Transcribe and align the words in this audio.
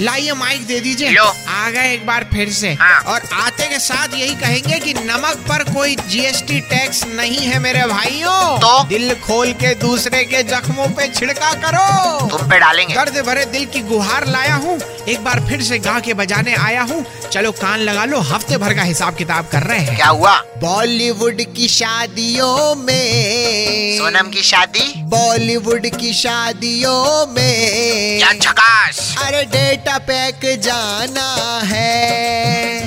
लाइए 0.00 0.32
माइक 0.32 0.66
दे 0.66 0.80
दीजिए। 0.80 1.16
आ 1.48 1.70
गए 1.70 1.92
एक 1.92 2.06
बार 2.06 2.24
फिर 2.32 2.52
से। 2.52 2.72
हाँ। 2.72 3.00
और 3.00 3.20
आते 3.32 3.66
के 3.66 3.78
साथ 3.78 4.08
यही 4.14 4.34
कहेंगे 4.34 4.78
कि 4.78 4.94
नमक 4.94 5.36
पर 5.36 5.74
कोई 5.74 5.96
जीएसटी 5.96 6.60
टैक्स 6.60 7.04
नहीं 7.06 7.38
है 7.38 7.58
मेरे 7.58 7.86
भाइयों। 7.86 8.58
तो? 8.58 8.84
दिल 8.84 9.14
खोल 9.14 9.52
के 9.52 9.74
दूसरे 9.74 10.24
के 10.24 10.42
जख्मों 10.42 10.88
पे 10.88 11.08
छिड़का 11.08 11.52
करो। 11.52 12.28
तुम 12.28 12.50
पे 12.50 12.58
डालेंगे। 12.58 12.94
दर्द 12.94 13.26
भरे 13.26 13.44
दिल 13.44 13.66
की 13.66 13.80
गुहार 13.80 14.26
लाया 14.26 14.54
हूँ। 14.54 14.80
एक 15.08 15.24
बार 15.24 15.40
फिर 15.40 15.62
से 15.62 15.78
गा 15.78 16.00
के 16.00 16.14
बजाने 16.14 16.54
आया 16.54 16.82
हूँ। 16.82 17.04
चलो 17.32 17.52
कान 17.52 17.78
लगा 17.78 18.04
लो 18.04 18.20
हफ़्ते 18.20 18.56
भर 18.56 18.74
का 18.74 18.82
हिसाब 18.82 19.16
किताब 19.16 19.48
कर 19.52 19.62
रहे 19.62 19.78
हैं। 19.78 19.96
क्या 19.96 20.08
हुआ? 20.08 20.38
बॉलीवुड 20.38 21.42
की 21.56 21.68
शादियों 21.68 22.74
में। 22.74 23.98
सोनम 23.98 24.30
की 24.30 24.42
शादी? 24.42 24.92
बॉलीवुड 24.96 25.86
की 25.96 26.12
शादियों 26.12 27.26
में। 27.26 28.18
क्या 28.18 28.32
अरे 29.26 29.44
डेटा 29.44 29.85
पैक 29.92 30.60
जाना 30.60 31.60
है। 31.64 32.86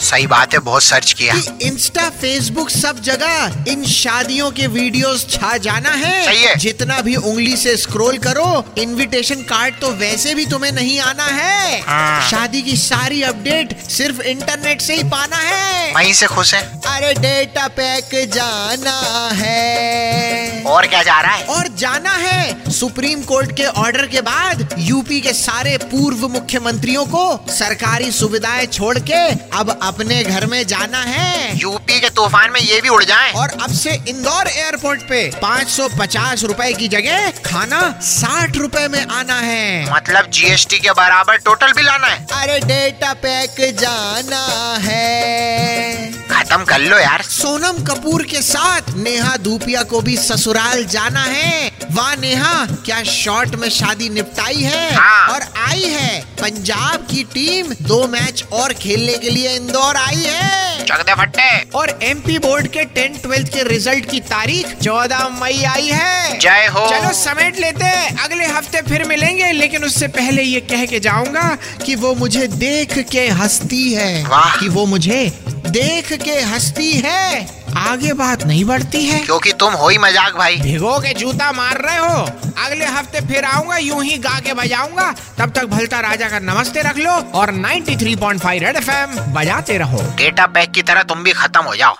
सही 0.00 0.26
बात 0.26 0.52
है 0.52 0.58
बहुत 0.58 0.82
सर्च 0.82 1.12
किया। 1.12 1.34
कि 1.34 1.66
इंस्टा 1.66 2.10
फेसबुक 2.10 2.70
सब 2.70 3.02
जगह 3.02 3.64
इन 3.68 3.84
शादियों 3.84 4.50
के 4.50 4.66
वीडियोस 4.66 5.26
छा 5.30 5.56
जाना 5.56 5.90
है। 5.90 6.26
सही 6.26 6.42
है। 6.42 6.56
जितना 6.56 7.00
भी 7.00 7.16
उंगली 7.16 7.56
से 7.56 7.76
स्क्रॉल 7.76 8.18
करो 8.18 8.74
इनविटेशन 8.78 9.34
कार्ड 9.34 9.74
तो 9.80 9.90
वैसे 9.90 10.34
भी 10.34 10.46
तुम्हें 10.46 10.72
नहीं 10.72 11.00
आना 11.00 11.26
है। 11.26 11.80
हाँ। 11.80 12.30
शादी 12.30 12.62
की 12.62 12.76
सारी 12.76 13.22
अपडेट 13.22 13.90
सिर्फ़ 13.90 14.20
इंटरनेट 14.20 14.80
से 14.80 14.94
ही 14.94 15.02
पाना 15.02 15.36
है। 15.36 15.92
वहीं 15.92 16.12
से 16.12 16.26
खुश 16.26 16.54
है। 16.54 16.80
अरे 16.86 17.14
डेटा 17.14 17.68
पैक 17.68 18.10
जाना 18.14 19.28
है। 19.32 20.39
और 20.80 20.86
क्या 20.86 21.02
जा 21.02 21.20
रहा 21.20 21.32
है? 21.32 21.44
और 21.44 21.66
जाना 21.78 22.10
है 22.10 22.70
सुप्रीम 22.72 23.22
कोर्ट 23.22 23.50
के 23.56 23.64
ऑर्डर 23.80 24.06
के 24.06 24.20
बाद 24.20 24.74
यूपी 24.78 25.20
के 25.20 25.32
सारे 25.32 25.76
पूर्व 25.82 26.26
मुख्यमंत्रियों 26.28 27.04
को 27.06 27.24
सरकारी 27.48 28.10
सुविधाएँ 28.12 28.66
छोड़ 28.66 28.98
के 29.00 29.18
अब 29.58 29.70
अपने 29.82 30.22
घर 30.24 30.46
में 30.46 30.62
जाना 30.66 31.02
है। 31.02 31.58
यूपी 31.58 32.00
के 32.00 32.10
तूफ़ान 32.10 32.50
में 32.50 32.60
ये 32.60 32.80
भी 32.80 32.88
उड़ 32.88 33.02
जाए। 33.04 33.32
और 33.32 33.50
अब 33.62 33.72
से 33.72 33.94
इंदौर 34.08 34.48
एयरपोर्ट 34.48 35.02
पे 35.02 35.20
पाँच 35.42 35.68
सौ 35.68 35.88
पचास 35.98 36.44
रूपए 36.44 36.72
की 36.72 36.88
जगह 36.88 37.28
खाना 37.44 37.82
साठ 38.02 38.56
रूपए 38.56 38.86
में 38.88 39.04
आना 39.08 39.38
है। 39.40 39.92
मतलब 39.92 40.30
जीएसटी 40.30 40.78
के 40.78 40.92
बराबर 40.92 41.36
टोटल 41.44 41.72
बिल 41.72 41.88
आना 41.88 42.06
है। 42.06 42.26
अरे 42.32 42.58
डेटा 42.64 43.12
पैक 43.22 43.60
जाना 43.80 44.44
है। 44.82 46.09
खत्म 46.50 46.64
कर 46.64 46.78
लो 46.78 46.98
यार। 46.98 47.22
सोनम 47.22 47.84
कपूर 47.84 48.22
के 48.22 48.40
साथ 48.42 48.80
नेहा 48.96 49.36
धूपिया 49.36 49.82
को 49.82 50.00
भी 50.00 50.16
ससुराल 50.16 50.84
जाना 50.84 51.22
है। 51.22 51.70
वाह 51.90 52.14
नेहा 52.16 52.66
क्या 52.84 53.02
शॉर्ट 53.02 53.54
में 53.54 53.68
शादी 53.68 54.08
निपटाई 54.08 54.62
है? 54.62 54.94
हाँ। 54.94 55.28
और 55.28 55.40
आई 55.68 55.82
है। 55.82 56.20
पंजाब 56.40 57.06
की 57.10 57.22
टीम 57.24 57.66
दो 57.82 58.06
मैच 58.06 58.44
और 58.52 58.72
खेलने 58.72 59.16
के 59.18 59.30
लिए 59.30 59.56
इंदौर 59.56 59.96
आई 59.96 60.22
है। 60.26 60.84
चक 60.84 61.02
दे 61.02 61.14
फट्टे। 61.14 61.70
और 61.74 61.98
एमपी 62.02 62.38
बोर्ड 62.38 62.66
के 62.66 62.84
टेंथ 62.84 63.22
ट्वेल्थ 63.22 63.48
के 63.48 63.62
रिज़ल्ट 63.62 64.10
की 64.10 64.20
तारीख 64.20 64.74
14 64.82 65.28
मई 65.42 65.62
आई 65.64 65.86
है। 65.86 66.38
जय 66.38 66.66
हो। 66.66 66.86
चलो 66.90 67.12
समेट 67.12 67.60
लेते 67.60 67.84
हैं। 67.84 68.16
अगले 68.18 68.46
हफ़्ते 68.46 68.82
फिर 68.82 69.04
मिलेंगे 69.04 69.52
लेकिन 69.52 69.84
उससे 69.84 70.08
पहले 70.08 70.42
ये 70.42 70.60
कह 70.60 70.84
के 70.86 71.00
जाऊँगा 71.00 71.58
कि 71.86 71.94
वो 71.94 72.14
मुझे 72.14 72.46
देख 72.46 72.98
के 73.12 73.28
हंसती 73.28 73.92
है। 73.92 74.24
कि 74.60 74.68
वो 74.68 74.86
मुझे 74.86 75.32
देख 75.70 76.12
के 76.22 76.40
हंसती 76.42 76.90
है। 76.92 77.46
आगे 77.78 78.12
बात 78.12 78.42
नहीं 78.44 78.64
बढ़ती 78.64 79.04
है। 79.04 79.18
क्योंकि 79.24 79.52
तुम 79.52 79.72
हो 79.72 79.88
ही 79.88 79.98
मज़ाक 79.98 80.36
भाई। 80.36 80.56
भिगो 80.56 80.98
के 80.98 81.12
जूता 81.14 81.50
मार 81.52 81.80
रहे 81.80 81.96
हो। 81.96 82.18
अगले 82.64 82.84
हफ़्ते 82.86 83.20
फिर 83.26 83.44
आऊँगा 83.44 83.76
यूँ 83.76 84.02
ही 84.04 84.18
गा 84.18 84.38
के 84.40 84.54
बजाऊँगा। 84.54 85.10
तब 85.38 85.52
तक 85.52 85.66
भलता 85.66 86.00
राजा 86.00 86.28
का 86.28 86.38
नमस्ते 86.42 86.82
रख 86.82 86.98
लो 86.98 87.12
और 87.40 87.52
93.5 87.54 88.58
रेड 88.58 88.76
एफएम 88.76 89.18
बजाते 89.32 89.78
रहो। 89.78 90.02
डेटा 90.16 90.46
पैक 90.46 90.70
की 90.70 90.82
तरह 90.82 91.02
तुम 91.02 91.22
भी 91.22 91.32
खत्म 91.32 91.62
हो 91.62 91.76
जाओ। 91.76 91.96